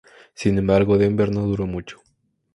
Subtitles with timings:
[0.33, 1.99] Sin embargo, Denver no duró mucho.